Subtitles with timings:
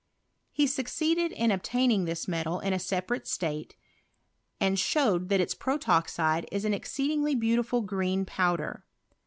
[0.51, 3.75] He succeeded in obtaining this metal in a separate state,
[4.59, 8.83] and showed that its protoxide is an exceedingly beaurifiil green powder.